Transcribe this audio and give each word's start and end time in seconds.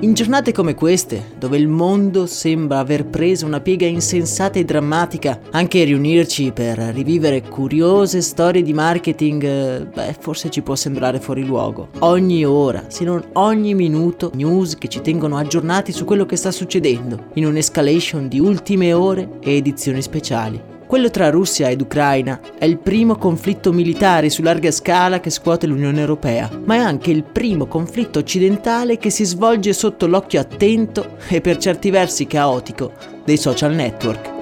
In 0.00 0.12
giornate 0.12 0.52
come 0.52 0.74
queste, 0.74 1.32
dove 1.38 1.56
il 1.56 1.68
mondo 1.68 2.26
sembra 2.26 2.80
aver 2.80 3.06
preso 3.06 3.46
una 3.46 3.60
piega 3.60 3.86
insensata 3.86 4.58
e 4.58 4.64
drammatica, 4.64 5.40
anche 5.52 5.84
riunirci 5.84 6.52
per 6.52 6.76
rivivere 6.76 7.40
curiose 7.40 8.20
storie 8.20 8.62
di 8.62 8.74
marketing, 8.74 9.42
eh, 9.42 9.86
beh, 9.86 10.16
forse 10.20 10.50
ci 10.50 10.60
può 10.60 10.74
sembrare 10.74 11.18
fuori 11.18 11.46
luogo. 11.46 11.88
Ogni 12.00 12.44
ora, 12.44 12.84
se 12.88 13.04
non 13.04 13.24
ogni 13.32 13.74
minuto, 13.74 14.30
news 14.34 14.76
che 14.76 14.88
ci 14.88 15.00
tengono 15.00 15.38
aggiornati 15.38 15.92
su 15.92 16.04
quello 16.04 16.26
che 16.26 16.36
sta 16.36 16.50
succedendo, 16.50 17.28
in 17.34 17.46
un'escalation 17.46 18.28
di 18.28 18.38
ultime 18.38 18.92
ore 18.92 19.38
e 19.40 19.56
edizioni 19.56 20.02
speciali. 20.02 20.74
Quello 20.86 21.10
tra 21.10 21.30
Russia 21.30 21.68
ed 21.68 21.80
Ucraina 21.80 22.40
è 22.56 22.64
il 22.64 22.78
primo 22.78 23.16
conflitto 23.16 23.72
militare 23.72 24.30
su 24.30 24.40
larga 24.40 24.70
scala 24.70 25.18
che 25.18 25.30
scuote 25.30 25.66
l'Unione 25.66 25.98
Europea, 25.98 26.48
ma 26.64 26.76
è 26.76 26.78
anche 26.78 27.10
il 27.10 27.24
primo 27.24 27.66
conflitto 27.66 28.20
occidentale 28.20 28.96
che 28.96 29.10
si 29.10 29.24
svolge 29.24 29.72
sotto 29.72 30.06
l'occhio 30.06 30.38
attento 30.38 31.16
e 31.26 31.40
per 31.40 31.56
certi 31.56 31.90
versi 31.90 32.28
caotico 32.28 32.92
dei 33.24 33.36
social 33.36 33.74
network. 33.74 34.35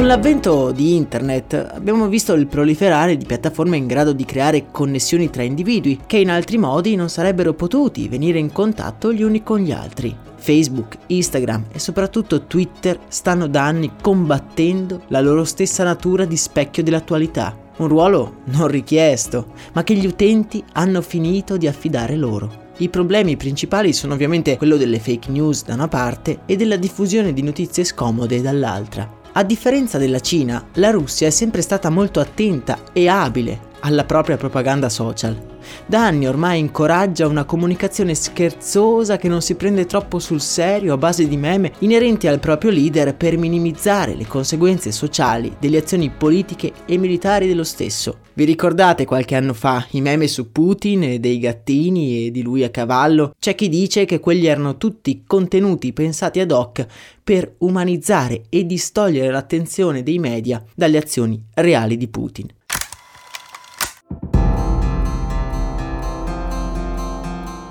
Con 0.00 0.08
l'avvento 0.08 0.72
di 0.72 0.96
Internet 0.96 1.72
abbiamo 1.74 2.08
visto 2.08 2.32
il 2.32 2.46
proliferare 2.46 3.18
di 3.18 3.26
piattaforme 3.26 3.76
in 3.76 3.86
grado 3.86 4.14
di 4.14 4.24
creare 4.24 4.70
connessioni 4.70 5.28
tra 5.28 5.42
individui 5.42 6.00
che 6.06 6.16
in 6.16 6.30
altri 6.30 6.56
modi 6.56 6.94
non 6.94 7.10
sarebbero 7.10 7.52
potuti 7.52 8.08
venire 8.08 8.38
in 8.38 8.50
contatto 8.50 9.12
gli 9.12 9.22
uni 9.22 9.42
con 9.42 9.58
gli 9.58 9.72
altri. 9.72 10.16
Facebook, 10.36 10.96
Instagram 11.08 11.66
e 11.70 11.78
soprattutto 11.78 12.46
Twitter 12.46 12.98
stanno 13.08 13.46
da 13.46 13.66
anni 13.66 13.92
combattendo 14.00 15.02
la 15.08 15.20
loro 15.20 15.44
stessa 15.44 15.84
natura 15.84 16.24
di 16.24 16.38
specchio 16.38 16.82
dell'attualità. 16.82 17.54
Un 17.76 17.88
ruolo 17.88 18.36
non 18.44 18.68
richiesto, 18.68 19.52
ma 19.74 19.84
che 19.84 19.92
gli 19.92 20.06
utenti 20.06 20.64
hanno 20.72 21.02
finito 21.02 21.58
di 21.58 21.66
affidare 21.66 22.16
loro. 22.16 22.68
I 22.78 22.88
problemi 22.88 23.36
principali 23.36 23.92
sono 23.92 24.14
ovviamente 24.14 24.56
quello 24.56 24.78
delle 24.78 24.98
fake 24.98 25.30
news 25.30 25.62
da 25.62 25.74
una 25.74 25.88
parte 25.88 26.40
e 26.46 26.56
della 26.56 26.76
diffusione 26.76 27.34
di 27.34 27.42
notizie 27.42 27.84
scomode 27.84 28.40
dall'altra. 28.40 29.18
A 29.32 29.44
differenza 29.44 29.96
della 29.96 30.18
Cina, 30.18 30.66
la 30.74 30.90
Russia 30.90 31.28
è 31.28 31.30
sempre 31.30 31.62
stata 31.62 31.88
molto 31.88 32.18
attenta 32.18 32.80
e 32.92 33.08
abile 33.08 33.68
alla 33.80 34.04
propria 34.04 34.36
propaganda 34.36 34.88
social. 34.88 35.49
Da 35.86 36.06
anni 36.06 36.26
ormai 36.26 36.58
incoraggia 36.58 37.26
una 37.26 37.44
comunicazione 37.44 38.14
scherzosa 38.14 39.16
che 39.16 39.28
non 39.28 39.42
si 39.42 39.54
prende 39.54 39.86
troppo 39.86 40.18
sul 40.18 40.40
serio 40.40 40.94
a 40.94 40.96
base 40.96 41.26
di 41.26 41.36
meme 41.36 41.72
inerenti 41.80 42.26
al 42.26 42.40
proprio 42.40 42.70
leader 42.70 43.14
per 43.16 43.36
minimizzare 43.36 44.14
le 44.14 44.26
conseguenze 44.26 44.92
sociali 44.92 45.56
delle 45.58 45.78
azioni 45.78 46.10
politiche 46.10 46.72
e 46.86 46.96
militari 46.96 47.46
dello 47.46 47.64
stesso. 47.64 48.18
Vi 48.32 48.44
ricordate 48.44 49.04
qualche 49.04 49.34
anno 49.34 49.52
fa 49.52 49.86
i 49.90 50.00
meme 50.00 50.26
su 50.26 50.50
Putin 50.52 51.02
e 51.02 51.18
dei 51.18 51.38
gattini 51.38 52.26
e 52.26 52.30
di 52.30 52.42
lui 52.42 52.64
a 52.64 52.70
cavallo? 52.70 53.34
C'è 53.38 53.54
chi 53.54 53.68
dice 53.68 54.04
che 54.04 54.20
quelli 54.20 54.46
erano 54.46 54.76
tutti 54.76 55.24
contenuti 55.26 55.92
pensati 55.92 56.40
ad 56.40 56.50
hoc 56.50 56.86
per 57.22 57.54
umanizzare 57.58 58.42
e 58.48 58.64
distogliere 58.64 59.30
l'attenzione 59.30 60.02
dei 60.02 60.18
media 60.18 60.64
dalle 60.74 60.98
azioni 60.98 61.42
reali 61.54 61.96
di 61.96 62.08
Putin. 62.08 62.48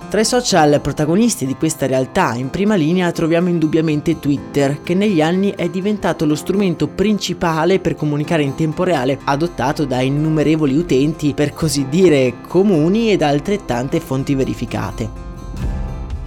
Tra 0.09 0.21
i 0.21 0.25
social 0.25 0.81
protagonisti 0.81 1.45
di 1.45 1.53
questa 1.53 1.85
realtà 1.85 2.33
in 2.33 2.49
prima 2.49 2.73
linea 2.73 3.11
troviamo 3.11 3.47
indubbiamente 3.47 4.17
Twitter, 4.19 4.81
che 4.81 4.95
negli 4.95 5.21
anni 5.21 5.53
è 5.55 5.69
diventato 5.69 6.25
lo 6.25 6.33
strumento 6.33 6.87
principale 6.87 7.79
per 7.79 7.93
comunicare 7.93 8.41
in 8.41 8.55
tempo 8.55 8.83
reale, 8.83 9.19
adottato 9.25 9.85
da 9.85 10.01
innumerevoli 10.01 10.75
utenti, 10.75 11.35
per 11.35 11.53
così 11.53 11.85
dire 11.89 12.37
comuni 12.47 13.11
ed 13.11 13.21
altrettante 13.21 13.99
fonti 13.99 14.33
verificate. 14.33 15.28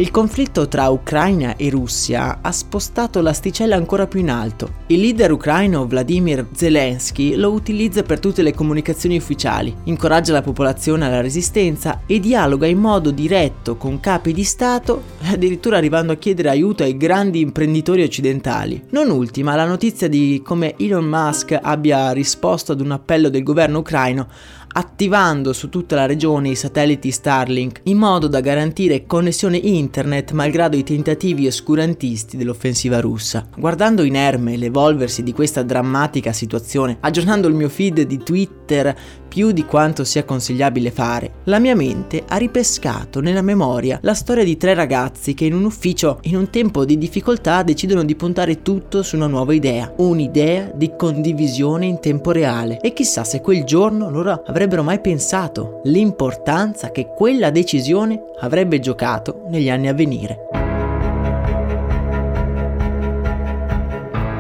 Il 0.02 0.10
conflitto 0.10 0.66
tra 0.66 0.88
Ucraina 0.88 1.54
e 1.54 1.70
Russia 1.70 2.40
ha 2.42 2.50
spostato 2.50 3.20
l'asticella 3.20 3.76
ancora 3.76 4.08
più 4.08 4.18
in 4.18 4.30
alto. 4.30 4.80
Il 4.88 4.98
leader 4.98 5.30
ucraino 5.30 5.86
Vladimir 5.86 6.48
Zelensky 6.52 7.36
lo 7.36 7.52
utilizza 7.52 8.02
per 8.02 8.18
tutte 8.18 8.42
le 8.42 8.52
comunicazioni 8.52 9.16
ufficiali, 9.16 9.72
incoraggia 9.84 10.32
la 10.32 10.42
popolazione 10.42 11.06
alla 11.06 11.20
resistenza 11.20 12.00
e 12.04 12.18
dialoga 12.18 12.66
in 12.66 12.78
modo 12.78 13.12
diretto 13.12 13.76
con 13.76 14.00
capi 14.00 14.32
di 14.32 14.42
Stato, 14.42 15.04
addirittura 15.22 15.76
arrivando 15.76 16.10
a 16.10 16.16
chiedere 16.16 16.48
aiuto 16.48 16.82
ai 16.82 16.96
grandi 16.96 17.38
imprenditori 17.38 18.02
occidentali. 18.02 18.82
Non 18.91 19.08
ultima 19.08 19.54
la 19.54 19.66
notizia 19.66 20.08
di 20.08 20.42
come 20.44 20.74
Elon 20.78 21.04
Musk 21.04 21.56
abbia 21.62 22.10
risposto 22.10 22.72
ad 22.72 22.80
un 22.80 22.91
appello 22.91 23.28
del 23.28 23.44
governo 23.44 23.78
ucraino 23.78 24.26
attivando 24.72 25.53
su 25.53 25.69
tutta 25.69 25.97
la 25.97 26.06
regione 26.06 26.50
i 26.50 26.55
satelliti 26.55 27.10
Starlink 27.10 27.81
in 27.84 27.99
modo 27.99 28.28
da 28.28 28.41
garantire 28.41 29.06
connessione 29.06 29.56
internet 29.56 30.33
malgrado 30.33 30.77
i 30.77 30.83
tentativi 30.83 31.47
oscurantisti 31.47 32.37
dell'offensiva 32.37 33.00
russa. 33.00 33.47
Guardando 33.56 34.03
inerme 34.03 34.56
l'evolversi 34.56 35.22
di 35.22 35.33
questa 35.33 35.62
drammatica 35.62 36.33
situazione, 36.33 36.97
aggiornando 37.00 37.49
il 37.49 37.55
mio 37.55 37.69
feed 37.69 38.03
di 38.03 38.19
Twitter 38.19 38.94
più 39.28 39.50
di 39.50 39.65
quanto 39.65 40.05
sia 40.05 40.25
consigliabile 40.25 40.91
fare, 40.91 41.37
la 41.44 41.59
mia 41.59 41.75
mente 41.75 42.22
ha 42.28 42.37
ripescato 42.37 43.21
nella 43.21 43.41
memoria 43.41 43.99
la 44.03 44.15
storia 44.15 44.44
di 44.44 44.59
tre 44.59 44.75
ragazzi 44.75 45.33
che 45.33 45.47
in 45.47 45.54
un 45.54 45.65
ufficio, 45.65 46.19
in 46.22 46.37
un 46.37 46.50
tempo 46.50 46.84
di 46.84 46.99
difficoltà, 46.99 47.62
decidono 47.62 48.04
di 48.04 48.15
puntare 48.15 48.60
tutto 48.62 49.03
su 49.03 49.16
una 49.16 49.27
nuova 49.27 49.54
idea, 49.54 49.93
un'idea 49.97 50.71
di 50.75 50.93
condivisione 50.97 51.87
in 51.87 51.99
tempo 52.00 52.31
reale. 52.31 52.78
E 52.80 52.92
chissà 52.92 53.25
se 53.25 53.41
quel 53.41 53.65
giorno 53.65 54.10
loro 54.10 54.42
avrebbero 54.47 54.61
mai 54.82 55.00
pensato 55.00 55.80
l'importanza 55.84 56.91
che 56.91 57.12
quella 57.14 57.50
decisione 57.50 58.22
avrebbe 58.41 58.78
giocato 58.80 59.44
negli 59.48 59.68
anni 59.68 59.88
a 59.88 59.94
venire. 59.94 60.47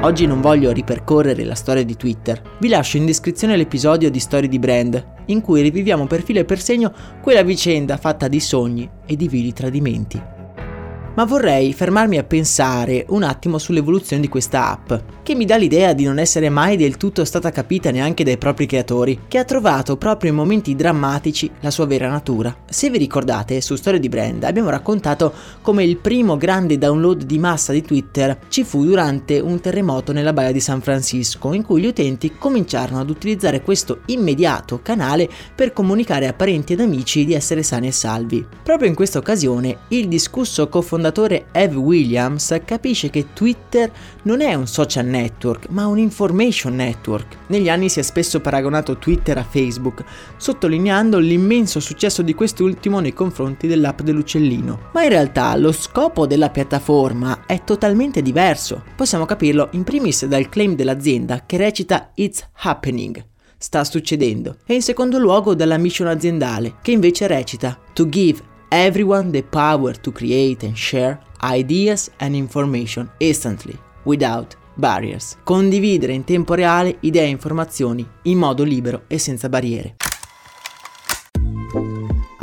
Oggi 0.02 0.26
non 0.26 0.40
voglio 0.40 0.72
ripercorrere 0.72 1.44
la 1.44 1.54
storia 1.54 1.84
di 1.84 1.96
Twitter, 1.96 2.42
vi 2.58 2.68
lascio 2.68 2.96
in 2.96 3.06
descrizione 3.06 3.56
l'episodio 3.56 4.10
di 4.10 4.18
Storie 4.18 4.48
di 4.48 4.58
Brand, 4.58 5.04
in 5.26 5.40
cui 5.40 5.62
riviviamo 5.62 6.06
per 6.06 6.22
filo 6.22 6.40
e 6.40 6.44
per 6.44 6.60
segno 6.60 6.92
quella 7.20 7.42
vicenda 7.42 7.96
fatta 7.96 8.26
di 8.26 8.40
sogni 8.40 8.90
e 9.06 9.14
di 9.14 9.28
vili 9.28 9.52
tradimenti. 9.52 10.41
Ma 11.14 11.26
vorrei 11.26 11.74
fermarmi 11.74 12.16
a 12.16 12.24
pensare 12.24 13.04
un 13.10 13.22
attimo 13.22 13.58
sull'evoluzione 13.58 14.22
di 14.22 14.28
questa 14.28 14.70
app, 14.70 14.94
che 15.22 15.34
mi 15.34 15.44
dà 15.44 15.56
l'idea 15.56 15.92
di 15.92 16.04
non 16.04 16.18
essere 16.18 16.48
mai 16.48 16.78
del 16.78 16.96
tutto 16.96 17.26
stata 17.26 17.50
capita 17.50 17.90
neanche 17.90 18.24
dai 18.24 18.38
propri 18.38 18.64
creatori, 18.64 19.20
che 19.28 19.36
ha 19.36 19.44
trovato 19.44 19.98
proprio 19.98 20.30
in 20.30 20.36
momenti 20.36 20.74
drammatici 20.74 21.50
la 21.60 21.70
sua 21.70 21.84
vera 21.84 22.08
natura. 22.08 22.56
Se 22.66 22.88
vi 22.88 22.96
ricordate, 22.96 23.60
su 23.60 23.76
Storia 23.76 24.00
di 24.00 24.08
Brand 24.08 24.42
abbiamo 24.44 24.70
raccontato 24.70 25.34
come 25.60 25.84
il 25.84 25.98
primo 25.98 26.38
grande 26.38 26.78
download 26.78 27.24
di 27.24 27.38
massa 27.38 27.72
di 27.72 27.82
Twitter 27.82 28.38
ci 28.48 28.64
fu 28.64 28.82
durante 28.82 29.38
un 29.38 29.60
terremoto 29.60 30.12
nella 30.12 30.32
baia 30.32 30.50
di 30.50 30.60
San 30.60 30.80
Francisco, 30.80 31.52
in 31.52 31.62
cui 31.62 31.82
gli 31.82 31.86
utenti 31.86 32.36
cominciarono 32.38 33.00
ad 33.00 33.10
utilizzare 33.10 33.60
questo 33.60 34.00
immediato 34.06 34.80
canale 34.80 35.28
per 35.54 35.74
comunicare 35.74 36.26
a 36.26 36.32
parenti 36.32 36.72
ed 36.72 36.80
amici 36.80 37.26
di 37.26 37.34
essere 37.34 37.62
sani 37.62 37.88
e 37.88 37.92
salvi. 37.92 38.46
Proprio 38.62 38.88
in 38.88 38.94
questa 38.94 39.18
occasione, 39.18 39.80
il 39.88 40.08
discusso 40.08 40.68
cofondatore 41.02 41.46
Ev 41.50 41.76
Williams 41.76 42.56
capisce 42.64 43.10
che 43.10 43.32
Twitter 43.32 43.90
non 44.22 44.40
è 44.40 44.54
un 44.54 44.68
social 44.68 45.04
network, 45.04 45.68
ma 45.70 45.86
un 45.86 45.98
information 45.98 46.76
network. 46.76 47.38
Negli 47.48 47.68
anni 47.68 47.88
si 47.88 47.98
è 47.98 48.02
spesso 48.02 48.40
paragonato 48.40 48.98
Twitter 48.98 49.36
a 49.36 49.42
Facebook, 49.42 50.04
sottolineando 50.36 51.18
l'immenso 51.18 51.80
successo 51.80 52.22
di 52.22 52.34
quest'ultimo 52.34 53.00
nei 53.00 53.12
confronti 53.12 53.66
dell'app 53.66 54.02
dell'uccellino. 54.02 54.90
Ma 54.92 55.02
in 55.02 55.08
realtà 55.08 55.56
lo 55.56 55.72
scopo 55.72 56.26
della 56.26 56.50
piattaforma 56.50 57.46
è 57.46 57.64
totalmente 57.64 58.22
diverso. 58.22 58.84
Possiamo 58.94 59.24
capirlo 59.24 59.68
in 59.72 59.82
primis 59.82 60.26
dal 60.26 60.48
claim 60.48 60.76
dell'azienda 60.76 61.42
che 61.44 61.56
recita 61.56 62.12
It's 62.14 62.46
happening 62.58 63.30
sta 63.62 63.84
succedendo, 63.84 64.56
e 64.66 64.74
in 64.74 64.82
secondo 64.82 65.18
luogo 65.18 65.54
dalla 65.54 65.78
mission 65.78 66.08
aziendale, 66.08 66.78
che 66.82 66.90
invece 66.90 67.28
recita 67.28 67.78
To 67.92 68.08
give 68.08 68.42
everyone 68.72 69.30
the 69.30 69.42
power 69.42 69.92
to 70.00 70.10
create 70.10 70.64
and 70.64 70.74
share 70.74 71.20
ideas 71.42 72.10
and 72.20 72.34
information 72.34 73.10
instantly, 73.18 73.78
without 74.04 74.56
barriers. 74.74 75.36
Condividere 75.44 76.14
in 76.14 76.24
tempo 76.24 76.54
reale 76.54 76.96
idee 77.00 77.24
e 77.24 77.28
informazioni 77.28 78.08
in 78.22 78.38
modo 78.38 78.62
libero 78.62 79.02
e 79.08 79.18
senza 79.18 79.50
barriere. 79.50 79.96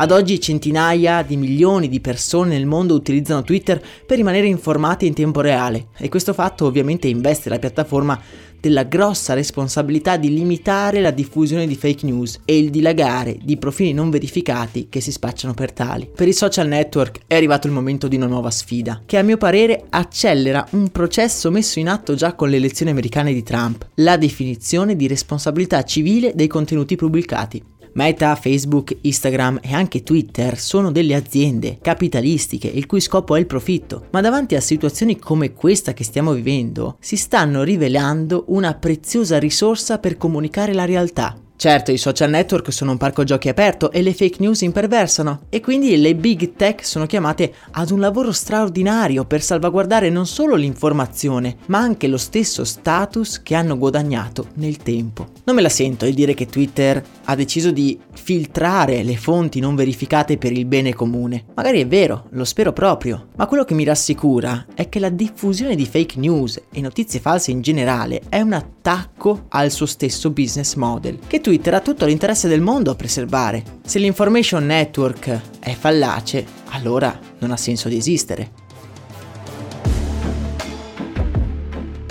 Ad 0.01 0.11
oggi 0.11 0.39
centinaia 0.39 1.23
di 1.23 1.35
milioni 1.35 1.89
di 1.89 1.99
persone 1.99 2.51
nel 2.51 2.65
mondo 2.65 2.93
utilizzano 2.93 3.43
Twitter 3.43 3.83
per 4.05 4.15
rimanere 4.15 4.47
informati 4.47 5.05
in 5.05 5.13
tempo 5.13 5.41
reale 5.41 5.87
e 5.97 6.07
questo 6.07 6.31
fatto 6.31 6.65
ovviamente 6.65 7.09
investe 7.09 7.49
la 7.49 7.59
piattaforma 7.59 8.17
della 8.61 8.83
grossa 8.83 9.33
responsabilità 9.33 10.15
di 10.15 10.33
limitare 10.33 11.01
la 11.01 11.11
diffusione 11.11 11.67
di 11.67 11.75
fake 11.75 12.05
news 12.05 12.39
e 12.45 12.57
il 12.57 12.69
dilagare 12.69 13.39
di 13.41 13.57
profili 13.57 13.91
non 13.91 14.09
verificati 14.09 14.87
che 14.87 15.01
si 15.01 15.11
spacciano 15.11 15.53
per 15.53 15.73
tali. 15.73 16.09
Per 16.15 16.29
i 16.29 16.33
social 16.33 16.69
network 16.69 17.19
è 17.27 17.35
arrivato 17.35 17.67
il 17.67 17.73
momento 17.73 18.07
di 18.07 18.15
una 18.15 18.27
nuova 18.27 18.51
sfida, 18.51 19.01
che 19.05 19.17
a 19.17 19.21
mio 19.21 19.35
parere 19.35 19.83
accelera 19.89 20.65
un 20.71 20.87
processo 20.91 21.51
messo 21.51 21.77
in 21.77 21.89
atto 21.89 22.13
già 22.13 22.35
con 22.35 22.49
le 22.49 22.55
elezioni 22.55 22.91
americane 22.91 23.33
di 23.33 23.43
Trump, 23.43 23.85
la 23.95 24.15
definizione 24.15 24.95
di 24.95 25.07
responsabilità 25.07 25.83
civile 25.83 26.31
dei 26.35 26.47
contenuti 26.47 26.95
pubblicati. 26.95 27.63
Meta, 27.93 28.35
Facebook, 28.35 28.95
Instagram 29.01 29.59
e 29.61 29.73
anche 29.73 30.03
Twitter 30.03 30.57
sono 30.57 30.91
delle 30.91 31.15
aziende 31.15 31.79
capitalistiche 31.81 32.67
il 32.67 32.85
cui 32.85 33.01
scopo 33.01 33.35
è 33.35 33.39
il 33.39 33.45
profitto, 33.45 34.05
ma 34.11 34.21
davanti 34.21 34.55
a 34.55 34.61
situazioni 34.61 35.17
come 35.17 35.53
questa 35.53 35.93
che 35.93 36.03
stiamo 36.03 36.33
vivendo 36.33 36.97
si 36.99 37.15
stanno 37.15 37.63
rivelando 37.63 38.45
una 38.47 38.73
preziosa 38.73 39.39
risorsa 39.39 39.97
per 39.99 40.17
comunicare 40.17 40.73
la 40.73 40.85
realtà. 40.85 41.35
Certo, 41.59 41.91
i 41.91 41.97
social 41.97 42.29
network 42.29 42.71
sono 42.71 42.91
un 42.91 42.97
parco 42.97 43.25
giochi 43.25 43.49
aperto 43.49 43.91
e 43.91 44.01
le 44.01 44.13
fake 44.13 44.37
news 44.39 44.61
imperversano 44.61 45.41
e 45.49 45.59
quindi 45.59 45.97
le 45.97 46.15
big 46.15 46.53
tech 46.55 46.85
sono 46.85 47.05
chiamate 47.05 47.53
ad 47.71 47.91
un 47.91 47.99
lavoro 47.99 48.31
straordinario 48.31 49.25
per 49.25 49.41
salvaguardare 49.41 50.09
non 50.09 50.25
solo 50.25 50.55
l'informazione, 50.55 51.57
ma 51.65 51.79
anche 51.79 52.07
lo 52.07 52.15
stesso 52.15 52.63
status 52.63 53.41
che 53.43 53.55
hanno 53.55 53.77
guadagnato 53.77 54.51
nel 54.53 54.77
tempo. 54.77 55.31
Non 55.43 55.57
me 55.57 55.61
la 55.61 55.67
sento 55.67 56.05
di 56.05 56.13
dire 56.13 56.33
che 56.33 56.45
Twitter 56.45 57.03
ha 57.25 57.35
deciso 57.35 57.71
di 57.71 57.99
filtrare 58.13 59.03
le 59.03 59.17
fonti 59.17 59.59
non 59.59 59.75
verificate 59.75 60.37
per 60.37 60.53
il 60.53 60.63
bene 60.63 60.93
comune. 60.93 61.43
Magari 61.55 61.81
è 61.81 61.87
vero, 61.87 62.27
lo 62.29 62.45
spero 62.45 62.71
proprio, 62.71 63.31
ma 63.35 63.47
quello 63.47 63.65
che 63.65 63.73
mi 63.73 63.83
rassicura 63.83 64.65
è 64.73 64.87
che 64.87 64.99
la 64.99 65.09
diffusione 65.09 65.75
di 65.75 65.85
fake 65.85 66.17
news 66.19 66.61
e 66.71 66.79
notizie 66.79 67.19
false 67.19 67.51
in 67.51 67.59
generale 67.59 68.21
è 68.29 68.39
un 68.39 68.53
attacco 68.53 69.47
al 69.49 69.71
suo 69.71 69.85
stesso 69.85 70.29
business 70.29 70.75
model, 70.75 71.19
che 71.27 71.41
Twitter 71.41 71.47
ha 71.53 71.79
tutto 71.79 72.05
l'interesse 72.05 72.47
del 72.47 72.61
mondo 72.61 72.91
a 72.91 72.95
preservare. 72.95 73.63
Se 73.83 73.99
l'information 73.99 74.65
network 74.65 75.41
è 75.59 75.73
fallace, 75.73 76.45
allora 76.69 77.17
non 77.39 77.51
ha 77.51 77.57
senso 77.57 77.89
di 77.89 77.97
esistere. 77.97 78.51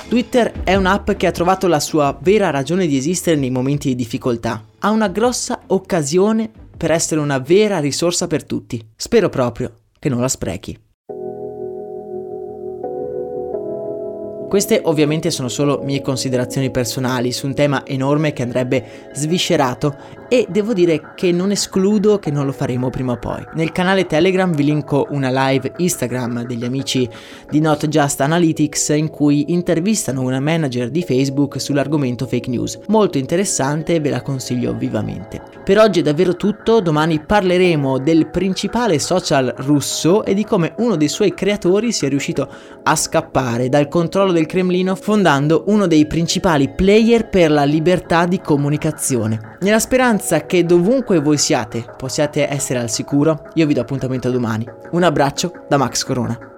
Twitter 0.08 0.62
è 0.64 0.74
un'app 0.74 1.10
che 1.12 1.26
ha 1.26 1.30
trovato 1.30 1.66
la 1.66 1.80
sua 1.80 2.18
vera 2.20 2.50
ragione 2.50 2.86
di 2.86 2.96
esistere 2.96 3.36
nei 3.36 3.50
momenti 3.50 3.88
di 3.88 3.94
difficoltà. 3.94 4.64
Ha 4.78 4.90
una 4.90 5.08
grossa 5.08 5.60
occasione 5.66 6.50
per 6.76 6.90
essere 6.90 7.20
una 7.20 7.38
vera 7.38 7.78
risorsa 7.78 8.26
per 8.26 8.44
tutti. 8.44 8.82
Spero 8.96 9.28
proprio 9.28 9.74
che 9.98 10.08
non 10.08 10.20
la 10.20 10.28
sprechi. 10.28 10.87
Queste 14.48 14.80
ovviamente 14.82 15.30
sono 15.30 15.48
solo 15.48 15.80
mie 15.82 16.00
considerazioni 16.00 16.70
personali 16.70 17.32
su 17.32 17.46
un 17.46 17.54
tema 17.54 17.84
enorme 17.84 18.32
che 18.32 18.42
andrebbe 18.42 19.10
sviscerato 19.12 19.94
e 20.28 20.46
devo 20.48 20.74
dire 20.74 21.12
che 21.14 21.32
non 21.32 21.50
escludo 21.50 22.18
che 22.18 22.30
non 22.30 22.44
lo 22.44 22.52
faremo 22.52 22.90
prima 22.90 23.12
o 23.12 23.18
poi. 23.18 23.42
Nel 23.54 23.72
canale 23.72 24.06
Telegram 24.06 24.54
vi 24.54 24.64
linko 24.64 25.06
una 25.10 25.30
live 25.30 25.72
Instagram 25.78 26.44
degli 26.44 26.64
amici 26.64 27.08
di 27.48 27.60
Not 27.60 27.88
Just 27.88 28.20
Analytics 28.20 28.90
in 28.90 29.08
cui 29.08 29.52
intervistano 29.52 30.20
una 30.20 30.40
manager 30.40 30.90
di 30.90 31.02
Facebook 31.02 31.60
sull'argomento 31.60 32.26
fake 32.26 32.50
news. 32.50 32.78
Molto 32.88 33.16
interessante 33.16 33.98
ve 34.00 34.10
la 34.10 34.20
consiglio 34.20 34.74
vivamente. 34.74 35.40
Per 35.64 35.78
oggi 35.78 36.00
è 36.00 36.02
davvero 36.02 36.36
tutto, 36.36 36.80
domani 36.80 37.20
parleremo 37.20 37.98
del 37.98 38.28
principale 38.28 38.98
social 38.98 39.54
russo 39.58 40.24
e 40.24 40.34
di 40.34 40.44
come 40.44 40.74
uno 40.78 40.96
dei 40.96 41.08
suoi 41.08 41.32
creatori 41.32 41.92
sia 41.92 42.08
riuscito 42.08 42.48
a 42.82 42.96
scappare 42.96 43.68
dal 43.68 43.88
controllo 43.88 44.32
del 44.32 44.46
Cremlino 44.46 44.94
fondando 44.94 45.64
uno 45.68 45.86
dei 45.86 46.06
principali 46.06 46.68
player 46.68 47.28
per 47.28 47.50
la 47.50 47.64
libertà 47.64 48.26
di 48.26 48.40
comunicazione. 48.40 49.56
Nella 49.60 49.78
speranza 49.78 50.17
che 50.46 50.64
dovunque 50.64 51.20
voi 51.20 51.38
siate 51.38 51.84
possiate 51.96 52.48
essere 52.48 52.78
al 52.78 52.90
sicuro, 52.90 53.50
io 53.54 53.66
vi 53.66 53.74
do 53.74 53.80
appuntamento 53.80 54.30
domani. 54.30 54.66
Un 54.90 55.02
abbraccio 55.02 55.52
da 55.68 55.76
Max 55.76 56.04
Corona. 56.04 56.57